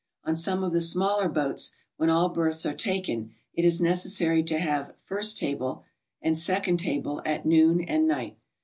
On 0.23 0.35
some 0.35 0.63
of 0.63 0.71
the 0.71 0.81
smaller 0.81 1.29
boats, 1.29 1.73
when 1.97 2.09
all 2.09 2.29
berths 2.29 2.65
are 2.65 2.73
taken, 2.73 3.35
it 3.53 3.63
is 3.63 3.79
necessary 3.79 4.41
to 4.45 4.57
have 4.57 4.95
"first 5.03 5.37
table" 5.37 5.83
and 6.23 6.35
second 6.35 6.77
table" 6.79 7.21
at 7.23 7.45
noon 7.45 7.81
and 7.81 8.07
night. 8.07 8.35